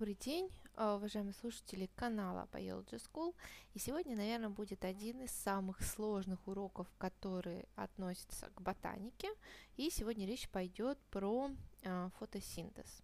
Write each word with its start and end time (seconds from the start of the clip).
Добрый 0.00 0.14
день, 0.14 0.48
а, 0.76 0.96
уважаемые 0.96 1.34
слушатели 1.34 1.84
канала 1.94 2.48
Biology 2.52 2.98
School. 3.12 3.34
И 3.74 3.78
сегодня, 3.78 4.16
наверное, 4.16 4.48
будет 4.48 4.82
один 4.86 5.20
из 5.20 5.30
самых 5.30 5.82
сложных 5.82 6.48
уроков, 6.48 6.90
которые 6.96 7.68
относятся 7.76 8.48
к 8.54 8.62
ботанике. 8.62 9.28
И 9.76 9.90
сегодня 9.90 10.26
речь 10.26 10.48
пойдет 10.48 10.98
про 11.10 11.50
а, 11.84 12.08
фотосинтез. 12.18 13.02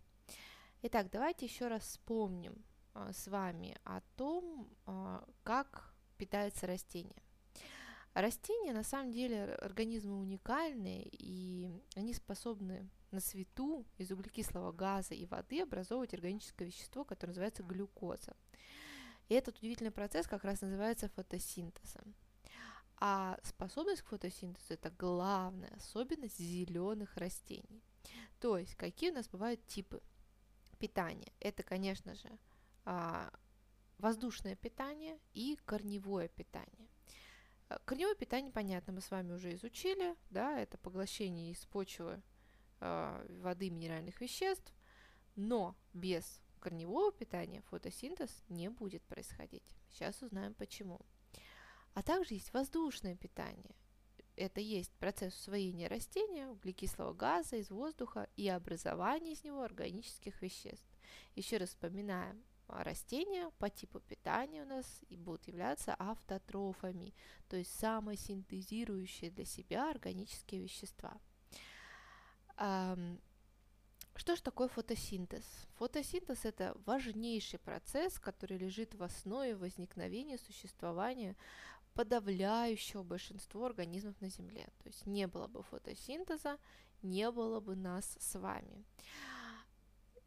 Итак, 0.80 1.10
давайте 1.10 1.44
еще 1.44 1.68
раз 1.68 1.82
вспомним 1.82 2.64
а, 2.94 3.12
с 3.12 3.28
вами 3.28 3.76
о 3.84 4.00
том, 4.16 4.66
как 5.42 5.92
питается 6.16 6.66
растение. 6.66 7.25
Растения 8.16 8.72
на 8.72 8.82
самом 8.82 9.12
деле 9.12 9.44
организмы 9.56 10.18
уникальные, 10.18 11.06
и 11.12 11.70
они 11.96 12.14
способны 12.14 12.88
на 13.10 13.20
свету 13.20 13.84
из 13.98 14.10
углекислого 14.10 14.72
газа 14.72 15.12
и 15.12 15.26
воды 15.26 15.60
образовывать 15.60 16.14
органическое 16.14 16.66
вещество, 16.66 17.04
которое 17.04 17.32
называется 17.32 17.62
глюкоза. 17.62 18.34
И 19.28 19.34
этот 19.34 19.58
удивительный 19.58 19.90
процесс 19.90 20.26
как 20.26 20.44
раз 20.44 20.62
называется 20.62 21.10
фотосинтезом. 21.10 22.14
А 22.96 23.38
способность 23.42 24.00
к 24.00 24.06
фотосинтезу– 24.06 24.64
это 24.70 24.90
главная 24.92 25.74
особенность 25.76 26.38
зеленых 26.38 27.14
растений. 27.18 27.84
То 28.40 28.56
есть, 28.56 28.76
какие 28.76 29.10
у 29.10 29.14
нас 29.14 29.28
бывают 29.28 29.66
типы 29.66 30.00
питания? 30.78 31.34
Это, 31.38 31.62
конечно 31.62 32.14
же, 32.14 32.30
а, 32.86 33.30
воздушное 33.98 34.56
питание 34.56 35.18
и 35.34 35.58
корневое 35.66 36.28
питание. 36.28 36.88
Корневое 37.84 38.14
питание, 38.14 38.52
понятно, 38.52 38.92
мы 38.92 39.00
с 39.00 39.10
вами 39.10 39.32
уже 39.32 39.54
изучили, 39.54 40.14
да, 40.30 40.58
это 40.60 40.78
поглощение 40.78 41.50
из 41.50 41.64
почвы 41.66 42.22
э, 42.80 43.26
воды 43.40 43.70
минеральных 43.70 44.20
веществ, 44.20 44.72
но 45.34 45.76
без 45.92 46.40
корневого 46.60 47.10
питания 47.12 47.62
фотосинтез 47.62 48.30
не 48.48 48.68
будет 48.68 49.02
происходить. 49.02 49.76
Сейчас 49.90 50.22
узнаем 50.22 50.54
почему. 50.54 51.00
А 51.94 52.02
также 52.02 52.34
есть 52.34 52.52
воздушное 52.52 53.16
питание. 53.16 53.74
Это 54.36 54.60
есть 54.60 54.92
процесс 54.98 55.34
усвоения 55.34 55.88
растения, 55.88 56.46
углекислого 56.46 57.14
газа 57.14 57.56
из 57.56 57.70
воздуха 57.70 58.28
и 58.36 58.48
образование 58.48 59.32
из 59.32 59.42
него 59.42 59.62
органических 59.62 60.40
веществ. 60.42 60.86
Еще 61.34 61.56
раз 61.56 61.70
вспоминаем, 61.70 62.44
растения 62.68 63.50
по 63.58 63.68
типу 63.70 64.00
питания 64.00 64.62
у 64.62 64.66
нас 64.66 65.04
и 65.08 65.16
будут 65.16 65.46
являться 65.48 65.94
автотрофами, 65.98 67.14
то 67.48 67.56
есть 67.56 67.78
самосинтезирующие 67.78 69.30
для 69.30 69.44
себя 69.44 69.90
органические 69.90 70.62
вещества. 70.62 71.18
Что 72.56 74.34
же 74.34 74.42
такое 74.42 74.68
фотосинтез? 74.68 75.44
Фотосинтез– 75.74 76.44
это 76.44 76.74
важнейший 76.86 77.58
процесс, 77.58 78.18
который 78.18 78.56
лежит 78.56 78.94
в 78.94 79.02
основе 79.02 79.54
возникновения 79.54 80.38
существования 80.38 81.36
подавляющего 81.92 83.02
большинства 83.02 83.66
организмов 83.66 84.20
на 84.20 84.28
Земле. 84.30 84.68
То 84.82 84.88
есть 84.88 85.06
не 85.06 85.26
было 85.26 85.46
бы 85.48 85.62
фотосинтеза, 85.62 86.58
не 87.02 87.30
было 87.30 87.60
бы 87.60 87.76
нас 87.76 88.16
с 88.18 88.38
вами. 88.38 88.84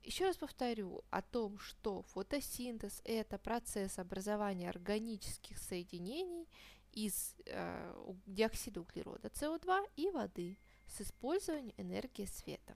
Еще 0.09 0.25
раз 0.25 0.37
повторю 0.37 1.03
о 1.11 1.21
том, 1.21 1.59
что 1.59 2.01
фотосинтез– 2.01 3.03
это 3.05 3.37
процесс 3.37 3.99
образования 3.99 4.67
органических 4.67 5.59
соединений 5.59 6.49
из 6.93 7.35
э, 7.45 7.93
диоксида 8.25 8.81
углерода 8.81 9.27
СО2 9.27 9.91
и 9.97 10.09
воды– 10.09 10.57
с 10.87 11.01
использованием 11.01 11.75
энергии 11.77 12.25
света. 12.25 12.75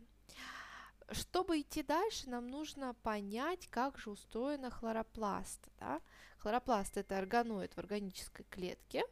Чтобы 1.09 1.61
идти 1.61 1.81
дальше, 1.81 2.29
нам 2.29 2.47
нужно 2.49 2.93
понять, 3.01 3.67
как 3.71 3.97
же 3.97 4.11
устроена 4.11 4.69
хлоропласт. 4.69 5.67
Да? 5.79 6.01
Хлоропласт– 6.37 6.97
это 6.97 7.17
органоид 7.17 7.73
в 7.73 7.79
органической 7.79 8.43
клетке, 8.43 9.03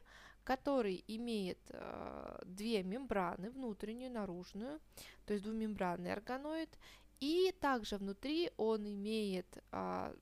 который 0.43 1.03
имеет 1.07 1.59
э, 1.69 2.41
две 2.45 2.83
мембраны, 2.83 3.49
внутреннюю 3.49 4.11
и 4.11 4.13
наружную, 4.13 4.79
то 5.25 5.33
есть 5.33 5.43
двумембранный 5.43 6.13
органоид, 6.13 6.77
и 7.21 7.55
также 7.61 7.97
внутри 7.97 8.51
он 8.57 8.85
имеет 8.85 9.63
э, 9.71 10.15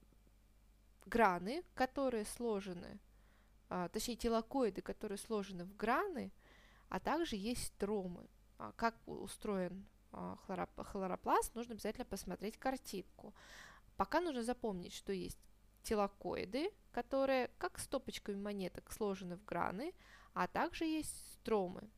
граны, 1.07 1.63
которые 1.73 2.25
сложены, 2.25 2.99
э, 3.69 3.89
точнее 3.91 4.17
телокоиды, 4.17 4.81
которые 4.81 5.17
сложены 5.17 5.65
в 5.65 5.75
граны, 5.75 6.31
а 6.89 6.99
также 6.99 7.35
есть 7.35 7.65
стромы. 7.65 8.27
А, 8.59 8.73
как 8.75 8.95
устроен 9.07 9.85
а, 10.11 10.37
хлоропласт, 10.83 11.55
нужно 11.55 11.73
обязательно 11.73 12.05
посмотреть 12.05 12.57
картинку. 12.57 13.33
Пока 13.95 14.19
нужно 14.19 14.43
запомнить, 14.43 14.93
что 14.93 15.13
есть 15.13 15.39
телокоиды, 15.83 16.71
которые 16.91 17.49
как 17.57 17.79
стопочками 17.79 18.35
монеток 18.35 18.91
сложены 18.91 19.37
в 19.37 19.45
граны, 19.45 19.93
а 20.33 20.47
также 20.47 20.83
есть 20.83 21.33
стромы. 21.33 21.89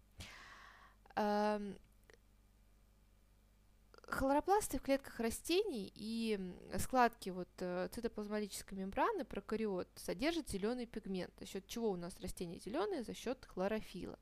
Хлоропласты 4.21 4.77
в 4.77 4.83
клетках 4.83 5.19
растений 5.19 5.91
и 5.95 6.39
складки 6.77 7.31
вот 7.31 7.49
э, 7.57 7.87
цитоплазматической 7.91 8.77
мембраны 8.77 9.25
прокариот 9.25 9.87
содержат 9.95 10.47
зеленый 10.47 10.85
пигмент. 10.85 11.33
За 11.39 11.47
счет 11.47 11.65
чего 11.65 11.89
у 11.89 11.95
нас 11.95 12.19
растения 12.19 12.59
зеленые? 12.59 13.01
За 13.01 13.15
счет 13.15 13.43
хлорофила. 13.47 14.19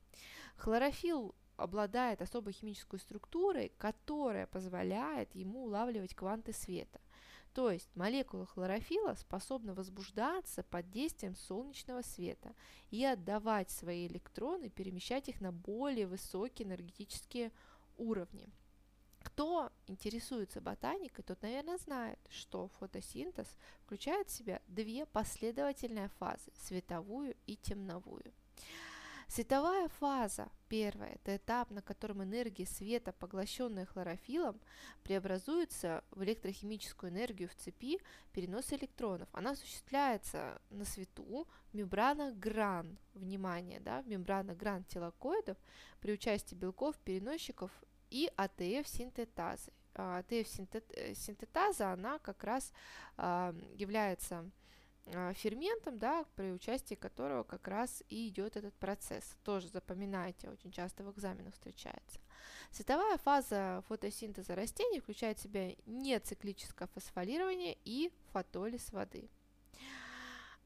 Хлорофилл 0.56 1.36
обладает 1.58 2.22
особой 2.22 2.54
химической 2.54 2.98
структурой, 2.98 3.74
которая 3.78 4.48
позволяет 4.48 5.36
ему 5.36 5.66
улавливать 5.66 6.16
кванты 6.16 6.54
света. 6.54 7.02
То 7.54 7.70
есть 7.70 7.94
молекула 7.94 8.46
хлорофила 8.46 9.16
способна 9.16 9.74
возбуждаться 9.74 10.64
под 10.64 10.90
действием 10.92 11.36
солнечного 11.36 12.04
света 12.04 12.56
и 12.90 13.04
отдавать 13.04 13.70
свои 13.70 14.08
электроны, 14.08 14.70
перемещать 14.70 15.28
их 15.28 15.42
на 15.42 15.52
более 15.52 16.08
высокие 16.08 16.70
энергетические 16.70 17.52
уровни. 17.98 18.50
Кто 19.24 19.72
интересуется 19.88 20.62
ботаникой, 20.62 21.24
тот, 21.24 21.42
наверное, 21.42 21.78
знает, 21.78 22.20
что 22.30 22.70
фотосинтез 22.80 23.56
включает 23.84 24.30
в 24.30 24.32
себя 24.32 24.62
две 24.68 25.06
последовательные 25.06 26.10
фазы– 26.20 26.52
световую 26.62 27.36
и 27.46 27.56
темновую. 27.58 28.34
Световая 29.28 29.90
фаза, 29.90 30.50
первая, 30.70 31.12
это 31.14 31.36
этап, 31.36 31.70
на 31.70 31.84
котором 31.84 32.24
энергия 32.24 32.66
света, 32.66 33.14
поглощенная 33.14 33.86
хлорофилом, 33.86 34.60
преобразуется 35.04 36.04
в 36.10 36.24
электрохимическую 36.24 37.12
энергию 37.12 37.48
в 37.48 37.54
цепи 37.54 38.00
переноса 38.34 38.76
электронов. 38.76 39.30
Она 39.32 39.52
осуществляется 39.52 40.60
на 40.72 40.84
свету 40.84 41.48
в 41.72 41.76
мембранах 41.76 42.38
гран, 42.38 42.98
внимание, 43.14 43.80
да, 43.80 44.02
в 44.02 44.08
мембранах 44.08 44.58
гран 44.58 44.84
телокоидов 44.86 45.58
при 46.00 46.12
участии 46.12 46.56
белков-переносчиков 46.56 47.70
и 48.10 48.32
АТФ-синтетазы. 48.38 49.72
АТФ-синтетаза, 49.96 51.92
она 51.94 52.20
как 52.20 52.44
раз 52.44 52.72
а, 53.18 53.54
является 53.74 54.50
а, 55.14 55.34
ферментом, 55.34 55.98
да, 55.98 56.26
при 56.36 56.52
участии 56.52 56.96
которого 56.96 57.44
как 57.44 57.68
раз 57.68 58.04
и 58.10 58.28
идет 58.28 58.58
этот 58.58 58.74
процесс. 58.76 59.38
Тоже 59.44 59.68
запоминайте, 59.68 60.50
очень 60.50 60.72
часто 60.72 61.04
в 61.04 61.12
экзаменах 61.12 61.54
встречается. 61.54 62.20
Световая 62.72 63.18
фаза 63.18 63.84
фотосинтеза 63.88 64.56
растений 64.56 65.00
включает 65.00 65.40
в 65.40 65.44
себя 65.44 65.76
нециклическое 65.86 66.88
фосфорирование 66.90 67.78
и 67.84 68.12
фотолиз 68.32 68.92
воды. 68.92 69.30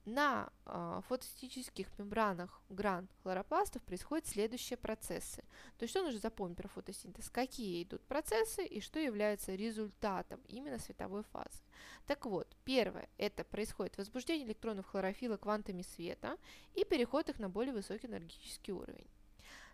На 0.06 0.52
э, 0.66 1.02
фотосинтетических 1.08 1.88
мембранах 1.98 2.62
гран 2.68 3.08
хлоропластов 3.22 3.82
происходят 3.84 4.28
следующие 4.28 4.76
процессы. 4.76 5.44
То 5.78 5.84
есть 5.84 5.92
что 5.92 6.04
нужно 6.04 6.20
запомнить 6.20 6.58
про 6.58 6.68
фотосинтез? 6.68 7.30
Какие 7.30 7.84
идут 7.84 8.02
процессы 8.04 8.66
и 8.66 8.82
что 8.82 9.00
является 9.00 9.56
результатом 9.56 10.42
именно 10.50 10.78
световой 10.78 11.24
фазы. 11.24 11.64
Так 12.06 12.26
вот, 12.26 12.54
первое, 12.66 13.08
это 13.18 13.46
происходит 13.46 13.98
возбуждение 13.98 14.46
электронов 14.46 14.88
хлорофила 14.88 15.38
квантами 15.38 15.84
света 15.84 16.38
и 16.74 16.84
переход 16.84 17.30
их 17.30 17.40
на 17.40 17.50
более 17.50 17.74
высокий 17.74 18.08
энергетический 18.08 18.74
уровень. 18.74 19.08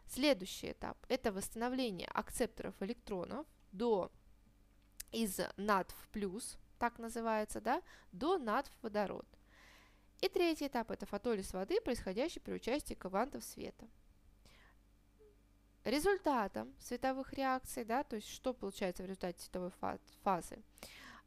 Следующий 0.06 0.74
этап– 0.74 0.98
это 1.10 1.32
восстановление 1.32 2.08
акцепторов 2.08 2.76
электронов 2.82 3.48
до 3.72 4.12
из 5.12 5.40
НАДВ+, 5.58 5.96
так 6.78 7.00
называется, 7.00 7.62
да, 7.62 7.82
до 8.12 8.38
НАДВ 8.38 8.72
водород. 8.84 9.26
И 10.22 10.28
третий 10.28 10.68
этап– 10.68 10.92
это 10.92 11.06
фотолиз 11.06 11.54
воды, 11.54 11.80
происходящий 11.80 12.42
при 12.42 12.54
участии 12.54 12.94
квантов 12.94 13.44
света. 13.44 13.88
Результатом 15.86 16.74
световых 16.82 17.32
реакций, 17.34 17.86
да, 17.86 18.04
то 18.04 18.18
есть 18.18 18.28
что 18.28 18.54
получается 18.54 19.02
в 19.02 19.06
результате 19.06 19.42
световой 19.42 19.72
фазы, 20.24 20.62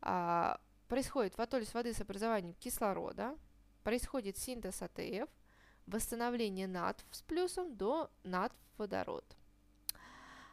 а, 0.02 0.60
происходит 0.88 1.34
фотолиз 1.34 1.72
воды 1.72 1.94
с 1.94 2.02
образованием 2.02 2.54
кислорода, 2.60 3.36
происходит 3.82 4.36
синтез 4.36 4.82
АТФ, 4.82 5.28
восстановление 5.86 6.66
НАДФ 6.66 7.04
с 7.10 7.22
плюсом 7.22 7.74
до 7.74 8.10
НАДФ 8.24 8.54
водород. 8.76 9.24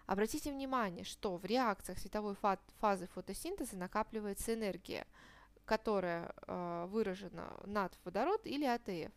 Обратите 0.06 0.52
внимание, 0.52 1.04
что 1.04 1.36
в 1.36 1.44
реакциях 1.44 2.00
световой 2.00 2.36
фазы 2.80 3.08
фотосинтеза 3.08 3.76
накапливается 3.76 4.54
энергия– 4.54 5.06
которая 5.69 6.33
э, 6.48 6.88
выражена 6.89 7.54
НАД 7.64 7.96
водород 8.04 8.42
или 8.48 8.66
АТФ, 8.66 9.13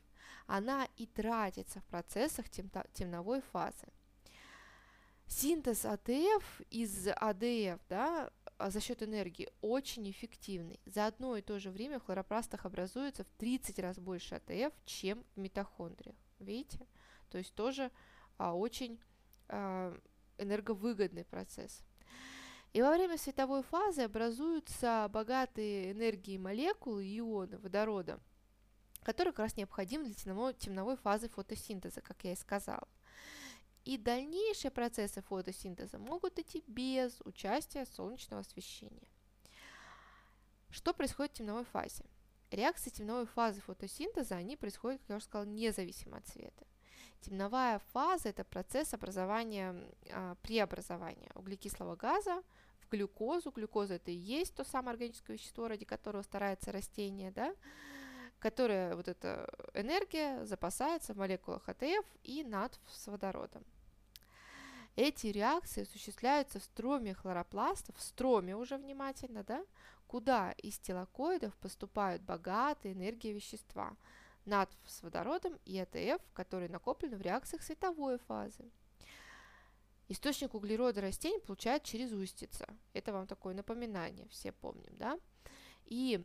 она 0.47 0.87
и 0.99 1.07
тратится 1.07 1.81
в 1.81 1.85
процессах 1.85 2.51
темновой 2.51 3.41
фазы. 3.41 3.87
Синтез 5.27 5.87
АТФ 5.87 6.61
из 6.69 7.09
АДФ 7.09 7.81
да, 7.89 8.31
а, 8.59 8.69
за 8.69 8.81
счет 8.81 9.03
энергии 9.03 9.49
очень 9.63 10.11
эффективный. 10.11 10.79
За 10.85 11.07
одно 11.07 11.37
и 11.39 11.41
то 11.41 11.59
же 11.59 11.71
время 11.71 11.99
в 11.99 12.05
хлоропластах 12.05 12.67
образуется 12.67 13.25
в 13.25 13.31
30 13.39 13.79
раз 13.79 13.99
больше 13.99 14.35
АТФ, 14.35 14.75
чем 14.85 15.25
в 15.35 15.41
митохондриях. 15.41 16.17
Видите? 16.39 16.87
То 17.31 17.39
есть 17.39 17.55
тоже 17.55 17.91
а, 18.37 18.55
очень 18.55 19.01
а, 19.49 19.99
энерговыгодный 20.37 21.25
процесс. 21.25 21.83
И 22.73 22.81
во 22.81 22.91
время 22.91 23.19
световой 23.19 23.63
фазы 23.63 24.03
образуются 24.03 25.09
богатые 25.13 25.93
энергией 25.93 26.39
молекулы 26.39 27.05
ионы 27.05 27.59
водорода, 27.59 28.19
которые 29.03 29.33
как 29.33 29.45
раз 29.45 29.57
необходимы 29.57 30.05
для 30.07 30.15
темновой, 30.15 30.55
темновой 30.55 30.97
фазы 30.97 31.29
фотосинтеза, 31.29 32.01
как 32.01 32.25
я 32.25 32.33
и 32.33 32.37
сказала. 32.37 32.89
И 33.85 33.99
дальнейшие 33.99 34.71
процессы 34.71 35.21
фотосинтеза 35.21 35.99
могут 35.99 36.39
идти 36.39 36.65
без 36.67 37.21
участия 37.25 37.85
солнечного 37.85 38.41
освещения. 38.41 39.09
Что 40.71 40.95
происходит 40.95 41.33
в 41.33 41.39
темновой 41.39 41.65
фазе? 41.65 42.05
Реакции 42.51 42.91
темновой 42.91 43.27
фазы 43.27 43.61
фотосинтеза, 43.61 44.37
они 44.37 44.57
происходят, 44.57 45.01
как 45.01 45.11
я 45.11 45.17
уже 45.17 45.25
сказала, 45.27 45.47
независимо 45.47 46.19
от 46.19 46.27
цвета. 46.27 46.67
Темновая 47.21 47.81
фаза– 47.93 48.29
это 48.31 48.45
процесс 48.45 48.95
образования, 48.95 49.77
а, 50.11 50.35
преобразования 50.37 51.31
углекислого 51.35 51.95
газа 51.95 52.43
глюкозу. 52.93 53.51
Глюкоза– 53.51 53.95
это 53.97 54.11
и 54.11 54.15
есть 54.15 54.55
то 54.55 54.65
самое 54.65 54.93
органическое 54.93 55.37
вещество, 55.37 55.69
ради 55.69 55.85
которого 55.85 56.23
старается 56.23 56.73
растение, 56.73 57.31
да, 57.31 57.55
которое, 58.39 58.95
вот 58.95 59.09
эта 59.09 59.49
энергия 59.75 60.45
запасается 60.45 61.15
в 61.15 61.17
молекулах 61.17 61.69
АТФ 61.69 62.07
и 62.23 62.45
НАД 62.45 62.79
с 62.89 63.07
водородом. 63.07 63.65
Эти 64.95 65.29
реакции 65.29 65.83
осуществляются 65.83 66.61
в 66.61 66.65
строме 66.65 67.15
хлоропластов, 67.15 67.97
в 67.97 68.03
строме 68.03 68.55
уже 68.55 68.77
внимательно, 68.77 69.43
да, 69.43 69.65
куда 70.07 70.53
из 70.53 70.79
тилакоидов 70.79 71.55
поступают 71.57 72.23
богатые 72.23 72.95
энергии 72.95 73.33
вещества– 73.33 73.97
НАД 74.45 74.69
с 74.87 75.03
водородом 75.03 75.59
и 75.65 75.79
АТФ, 75.79 76.21
которые 76.33 76.69
накоплены 76.69 77.17
в 77.17 77.23
реакциях 77.23 77.63
световой 77.63 78.19
фазы. 78.19 78.65
Источник 80.13 80.53
углерода 80.53 81.01
растений 81.01 81.41
получают 81.41 81.85
через 81.85 82.13
устьица. 82.13 82.67
Это 82.93 83.15
вам 83.15 83.27
такое 83.27 83.55
напоминание, 83.55 84.29
все 84.29 84.53
помним, 84.53 84.95
да? 84.99 85.19
И 85.87 86.23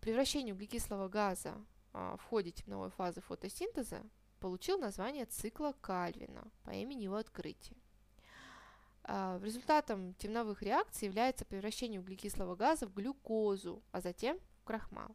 превращение 0.00 0.54
углекислого 0.54 1.08
газа 1.08 1.54
а, 1.92 2.16
в 2.16 2.22
ходе 2.22 2.50
темновой 2.50 2.88
фазы 2.88 3.20
фотосинтеза 3.20 4.02
получил 4.38 4.78
название 4.78 5.26
цикла 5.26 5.74
Кальвина 5.82 6.50
по 6.64 6.70
имени 6.70 7.04
его 7.04 7.16
открытия. 7.16 7.76
А, 9.04 9.38
результатом 9.42 10.14
темновых 10.14 10.62
реакций 10.62 11.04
является 11.06 11.44
превращение 11.44 12.00
углекислого 12.00 12.56
газа 12.56 12.86
в 12.86 12.94
глюкозу, 12.94 13.82
а 13.92 14.00
затем 14.00 14.40
в 14.62 14.64
крахмал. 14.64 15.14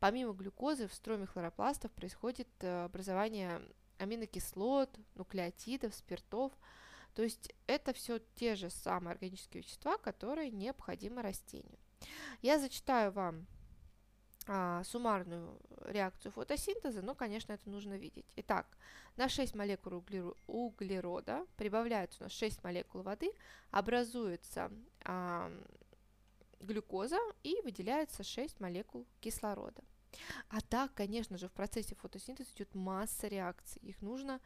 Помимо 0.00 0.32
глюкозы 0.32 0.88
в 0.88 0.94
строме 0.94 1.26
хлоропластов 1.26 1.92
происходит 1.92 2.48
э, 2.58 2.86
образование 2.86 3.62
аминокислот, 3.98 4.90
нуклеотидов, 5.14 5.94
спиртов. 5.94 6.52
То 7.14 7.22
есть 7.22 7.52
это 7.66 7.92
все 7.92 8.18
те 8.34 8.54
же 8.56 8.70
самые 8.70 9.12
органические 9.12 9.62
вещества, 9.62 9.96
которые 9.98 10.50
необходимы 10.50 11.22
растению. 11.22 11.78
Я 12.42 12.58
зачитаю 12.58 13.12
вам 13.12 13.46
а, 14.46 14.84
суммарную 14.84 15.58
реакцию 15.86 16.32
фотосинтеза, 16.32 17.00
но, 17.02 17.14
конечно, 17.14 17.52
это 17.52 17.70
нужно 17.70 17.94
видеть. 17.94 18.26
Итак, 18.36 18.66
на 19.16 19.28
6 19.28 19.54
молекул 19.54 20.04
углерода 20.46 21.46
прибавляется 21.56 22.18
у 22.20 22.24
нас 22.24 22.32
6 22.32 22.62
молекул 22.62 23.02
воды, 23.02 23.30
образуется 23.70 24.70
а, 25.04 25.50
глюкоза 26.60 27.18
и 27.42 27.60
выделяется 27.62 28.22
6 28.22 28.60
молекул 28.60 29.06
кислорода. 29.20 29.82
А 30.48 30.60
так, 30.60 30.92
конечно 30.94 31.38
же, 31.38 31.48
в 31.48 31.52
процессе 31.52 31.94
фотосинтеза 31.94 32.50
идет 32.54 32.74
масса 32.74 33.28
реакций. 33.28 33.80
Их 33.82 34.00
нужно 34.02 34.40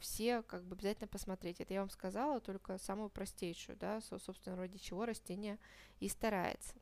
все 0.00 0.42
как 0.42 0.64
бы 0.64 0.74
обязательно 0.74 1.08
посмотреть. 1.08 1.60
Это 1.60 1.74
я 1.74 1.80
вам 1.80 1.90
сказала 1.90 2.40
только 2.40 2.78
самую 2.78 3.10
простейшую, 3.10 3.76
да, 3.76 4.00
собственно, 4.00 4.56
ради 4.56 4.78
чего 4.78 5.04
растение 5.04 5.58
и 6.00 6.08
старается. 6.08 6.74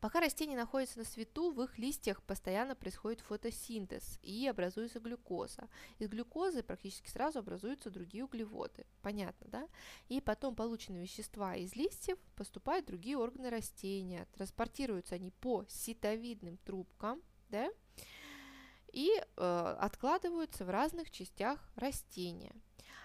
Пока 0.00 0.20
растения 0.20 0.56
находятся 0.56 0.98
на 0.98 1.04
свету, 1.04 1.50
в 1.50 1.62
их 1.62 1.78
листьях 1.78 2.22
постоянно 2.22 2.74
происходит 2.76 3.22
фотосинтез 3.22 4.18
и 4.22 4.46
образуется 4.46 5.00
глюкоза. 5.00 5.68
Из 5.98 6.08
глюкозы 6.08 6.62
практически 6.62 7.08
сразу 7.08 7.38
образуются 7.38 7.90
другие 7.90 8.24
углеводы. 8.24 8.84
Понятно, 9.00 9.46
да? 9.48 9.68
И 10.08 10.20
потом 10.20 10.56
полученные 10.56 11.02
вещества 11.02 11.56
из 11.56 11.74
листьев 11.74 12.18
поступают 12.36 12.84
в 12.84 12.88
другие 12.88 13.16
органы 13.16 13.48
растения. 13.48 14.26
Транспортируются 14.34 15.14
они 15.14 15.30
по 15.30 15.64
ситовидным 15.68 16.58
трубкам, 16.58 17.22
да? 17.48 17.70
И 18.94 19.10
э, 19.10 19.76
откладываются 19.80 20.64
в 20.64 20.70
разных 20.70 21.10
частях 21.10 21.58
растения. 21.74 22.54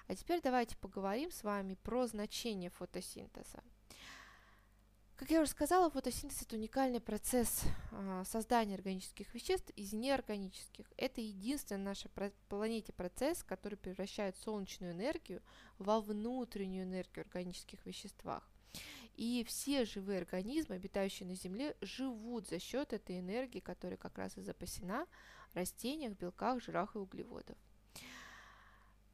А 0.08 0.16
теперь 0.16 0.40
давайте 0.40 0.78
поговорим 0.78 1.32
с 1.32 1.42
вами 1.42 1.74
про 1.82 2.06
значение 2.06 2.70
фотосинтеза. 2.70 3.64
Как 5.16 5.32
я 5.32 5.42
уже 5.42 5.50
сказала, 5.50 5.90
фотосинтез– 5.90 6.42
это 6.44 6.56
уникальный 6.56 7.00
процесс 7.00 7.64
а, 7.92 8.24
создания 8.24 8.76
органических 8.76 9.34
веществ 9.34 9.72
из 9.76 9.92
неорганических. 9.92 10.86
Это 10.96 11.22
единственный 11.22 11.80
на 11.80 11.90
нашей 11.90 12.12
планете 12.50 12.94
процесс, 12.94 13.44
который 13.44 13.76
превращает 13.76 14.38
солнечную 14.38 14.94
энергию 14.94 15.42
во 15.80 16.02
внутреннюю 16.02 16.86
энергию 16.86 17.26
органических 17.26 17.84
веществах. 17.88 18.48
И 19.16 19.44
все 19.48 19.86
живые 19.86 20.20
организмы, 20.20 20.76
обитающие 20.76 21.28
на 21.28 21.36
Земле, 21.36 21.76
живут 21.82 22.48
за 22.48 22.60
счет 22.60 22.94
этой 22.94 23.20
энергии, 23.20 23.60
которая 23.60 23.98
как 23.98 24.18
раз 24.18 24.38
и 24.38 24.42
запасена 24.42 25.06
в 25.06 25.10
растениях, 25.54 26.14
белках, 26.14 26.62
жирах 26.62 26.96
и 26.96 27.00
углеводах. 27.00 27.58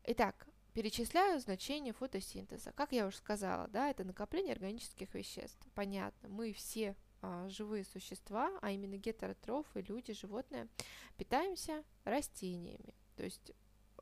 Итак, 0.04 0.48
Перечисляю 0.76 1.40
значение 1.40 1.94
фотосинтеза. 1.94 2.74
Как 2.74 2.92
я 2.92 3.08
уже 3.08 3.16
сказала, 3.16 3.70
да, 3.70 3.90
это 3.90 4.04
накопление 4.04 4.52
органических 4.52 5.14
веществ. 5.14 5.66
Понятно, 5.74 6.28
мы 6.28 6.52
все 6.52 6.98
а, 7.22 7.48
живые 7.48 7.86
существа, 7.86 8.52
а 8.62 8.72
именно 8.72 8.98
гетеротрофы, 8.98 9.86
люди, 9.88 10.12
животные, 10.12 10.68
питаемся 11.16 11.82
растениями. 12.04 12.94
То 13.16 13.24
есть 13.24 13.54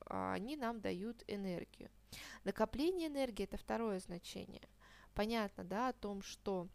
а, 0.08 0.34
они 0.34 0.58
нам 0.58 0.82
дают 0.82 1.24
энергию. 1.28 1.92
Накопление 2.44 3.08
энергии– 3.08 3.44
это 3.46 3.58
второе 3.58 4.00
значение. 4.00 4.68
Понятно, 5.13 5.63
да, 5.63 5.90
о 5.90 5.94
том, 5.94 6.24
что 6.24 6.68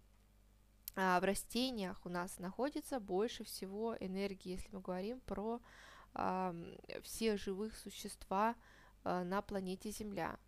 в 1.20 1.20
растениях 1.22 2.00
у 2.04 2.08
нас 2.08 2.38
находится 2.38 3.00
больше 3.00 3.44
всего 3.44 3.96
энергии, 4.00 4.52
если 4.52 4.68
мы 4.72 4.80
говорим 4.80 5.20
про 5.20 5.60
а, 6.14 6.54
все 7.02 7.36
живых 7.36 7.76
существа, 7.76 8.56
Э, 9.04 9.22
на 9.24 9.42
планете 9.42 9.90
Земля. 9.90 10.38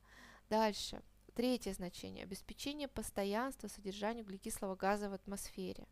Дальше. 0.48 1.02
Третье 1.34 1.72
значение. 1.72 2.24
Обеспечение 2.24 2.88
постоянства 2.88 3.68
содержания 3.68 4.22
углекислого 4.22 4.76
газа 4.76 5.08
в 5.08 5.14
атмосфере. 5.14 5.86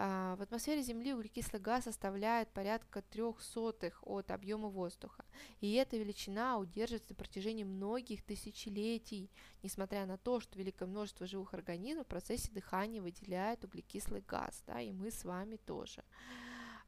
А, 0.00 0.36
в 0.36 0.42
атмосфере 0.42 0.80
Земли 0.80 1.12
углекислый 1.12 1.60
газ 1.60 1.84
составляет 1.84 2.48
порядка 2.50 3.02
трех 3.02 3.40
сотых 3.42 4.00
от 4.06 4.30
объема 4.30 4.68
воздуха. 4.68 5.24
И 5.60 5.72
эта 5.72 5.96
величина 5.96 6.56
удерживается 6.56 7.10
на 7.10 7.16
протяжении 7.16 7.64
многих 7.64 8.22
тысячелетий, 8.22 9.28
несмотря 9.64 10.06
на 10.06 10.16
то, 10.16 10.38
что 10.38 10.56
великое 10.56 10.86
множество 10.86 11.26
живых 11.26 11.52
организмов 11.52 12.06
в 12.06 12.10
процессе 12.10 12.52
дыхания 12.52 13.02
выделяет 13.02 13.64
углекислый 13.64 14.20
газ, 14.20 14.62
да, 14.68 14.80
и 14.80 14.92
мы 14.92 15.10
с 15.10 15.24
вами 15.24 15.56
тоже. 15.56 16.04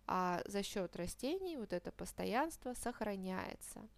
А 0.07 0.43
за 0.47 0.63
счет 0.63 0.97
растений 0.97 1.57
вот 1.57 1.73
это 1.73 1.93
постоянство 1.93 2.75
сохраняется. 2.75 3.89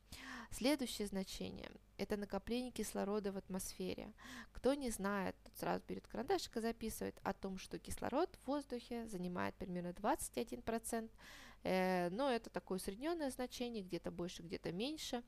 Следующее 0.53 1.07
значение– 1.07 1.71
это 1.97 2.19
накопление 2.19 2.71
кислорода 2.71 3.33
в 3.33 3.39
атмосфере. 3.39 4.13
Кто 4.53 4.75
не 4.75 4.91
знает, 4.91 5.35
тот 5.43 5.57
сразу 5.57 5.83
берет 5.89 6.07
карандашик 6.07 6.59
и 6.59 6.61
записывает 6.61 7.19
о 7.23 7.33
том, 7.33 7.57
что 7.57 7.79
кислород 7.79 8.37
в 8.43 8.49
воздухе 8.49 9.07
занимает 9.07 9.55
примерно 9.55 9.95
21%, 9.95 11.11
э, 11.63 12.11
но 12.11 12.31
это 12.31 12.51
такое 12.51 12.77
усредненное 12.77 13.31
значение, 13.31 13.83
где-то 13.83 14.11
больше, 14.11 14.43
где-то 14.43 14.73
меньше. 14.73 15.23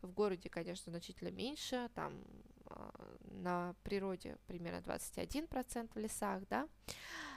В 0.00 0.12
городе, 0.12 0.48
конечно, 0.48 0.90
значительно 0.90 1.30
меньше, 1.30 1.90
там 1.94 2.24
э, 2.64 2.99
на 3.40 3.74
природе 3.82 4.38
примерно 4.46 4.78
21% 4.78 5.90
в 5.94 5.98
лесах, 5.98 6.46
да. 6.48 6.68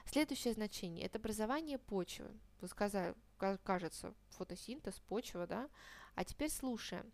Следующее 0.06 0.54
значение– 0.54 1.06
это 1.06 1.18
образование 1.18 1.78
почвы. 1.78 2.30
Вы 2.62 2.68
сказали, 2.68 3.16
кажется, 3.64 4.14
фотосинтез, 4.30 5.00
почва, 5.08 5.48
да, 5.48 5.70
а 6.16 6.24
теперь 6.24 6.50
слушаем. 6.50 7.12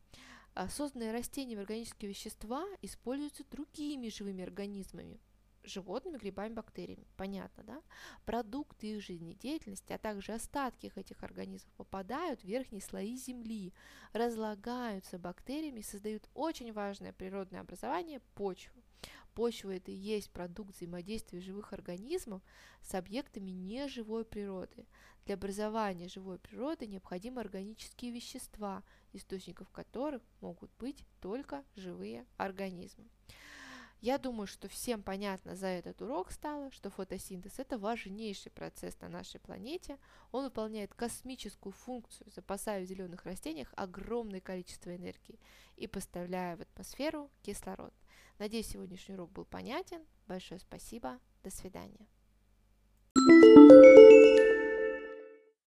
А, 0.55 0.67
созданные 0.67 1.11
растениями 1.11 1.61
органические 1.61 2.09
вещества 2.09 2.65
используются 2.81 3.43
другими 3.49 4.09
живыми 4.09 4.43
организмами, 4.43 5.19
животными, 5.63 6.17
грибами, 6.17 6.53
бактериями. 6.53 7.07
Понятно, 7.15 7.63
да? 7.63 7.81
Продукты 8.25 8.87
их 8.87 9.01
жизнедеятельности, 9.01 9.93
а 9.93 9.97
также 9.97 10.33
остатки 10.33 10.91
этих 10.95 11.23
организмов 11.23 11.71
попадают 11.75 12.41
в 12.41 12.45
верхние 12.45 12.81
слои 12.81 13.15
Земли, 13.15 13.73
разлагаются 14.13 15.19
бактериями 15.19 15.81
создают 15.81 16.29
очень 16.33 16.73
важное 16.73 17.13
природное 17.13 17.61
образование– 17.61 18.19
почву. 18.35 18.78
Почва– 19.33 19.71
это 19.75 19.91
и 19.91 19.95
есть 19.95 20.31
продукт 20.31 20.75
взаимодействия 20.75 21.39
живых 21.39 21.71
организмов 21.71 22.41
с 22.81 22.93
объектами 22.95 23.51
неживой 23.51 24.25
природы. 24.25 24.85
Для 25.25 25.35
образования 25.35 26.09
живой 26.09 26.39
природы 26.39 26.87
необходимы 26.87 27.41
органические 27.41 28.11
вещества, 28.11 28.83
источников 29.13 29.69
которых 29.69 30.21
могут 30.41 30.71
быть 30.79 31.05
только 31.21 31.63
живые 31.75 32.25
организмы. 32.37 33.05
Я 34.01 34.17
думаю, 34.17 34.47
что 34.47 34.69
всем 34.69 35.03
понятно 35.03 35.57
за 35.57 35.67
этот 35.67 36.01
урок 36.01 36.31
стало, 36.31 36.71
что 36.71 36.89
фотосинтез– 36.89 37.53
это 37.59 37.77
важнейший 37.77 38.49
процесс 38.49 38.99
на 39.01 39.09
нашей 39.09 39.41
планете. 39.41 39.97
Он 40.31 40.45
выполняет 40.45 40.93
космическую 40.93 41.73
функцию, 41.73 42.31
запасая 42.33 42.81
в 42.81 42.87
зеленых 42.87 43.25
растениях 43.25 43.73
огромное 43.75 44.39
количество 44.39 44.95
энергии 44.95 45.37
и 45.75 45.85
поставляя 45.85 46.55
в 46.55 46.61
атмосферу 46.61 47.29
кислород. 47.41 47.93
Надеюсь, 48.39 48.67
сегодняшний 48.67 49.15
урок 49.15 49.31
был 49.33 49.43
понятен. 49.43 50.01
Большое 50.25 50.61
спасибо. 50.61 51.19
До 51.43 51.51
свидания. 51.51 52.07